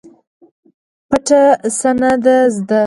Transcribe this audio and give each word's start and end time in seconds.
پټه 1.09 1.41
پڅه 1.59 1.91
نه 2.01 2.11
ده 2.23 2.35
زده. 2.55 2.79